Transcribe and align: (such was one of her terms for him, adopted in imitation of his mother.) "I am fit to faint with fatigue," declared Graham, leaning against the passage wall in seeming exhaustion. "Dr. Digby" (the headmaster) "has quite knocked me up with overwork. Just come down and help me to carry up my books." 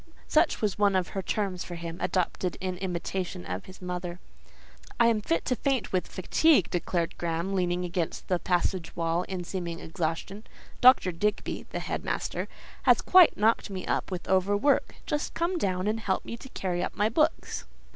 (such 0.27 0.61
was 0.63 0.79
one 0.79 0.95
of 0.95 1.09
her 1.09 1.21
terms 1.21 1.63
for 1.63 1.75
him, 1.75 1.99
adopted 2.01 2.57
in 2.59 2.75
imitation 2.79 3.45
of 3.45 3.65
his 3.65 3.83
mother.) 3.83 4.19
"I 4.99 5.05
am 5.09 5.21
fit 5.21 5.45
to 5.45 5.55
faint 5.55 5.93
with 5.93 6.07
fatigue," 6.07 6.71
declared 6.71 7.15
Graham, 7.19 7.53
leaning 7.53 7.85
against 7.85 8.27
the 8.27 8.39
passage 8.39 8.95
wall 8.95 9.21
in 9.29 9.43
seeming 9.43 9.79
exhaustion. 9.79 10.45
"Dr. 10.81 11.11
Digby" 11.11 11.67
(the 11.69 11.81
headmaster) 11.81 12.47
"has 12.81 12.99
quite 12.99 13.37
knocked 13.37 13.69
me 13.69 13.85
up 13.85 14.09
with 14.09 14.27
overwork. 14.27 14.95
Just 15.05 15.35
come 15.35 15.59
down 15.59 15.85
and 15.85 15.99
help 15.99 16.25
me 16.25 16.35
to 16.35 16.49
carry 16.49 16.81
up 16.83 16.95
my 16.95 17.07
books." 17.07 17.65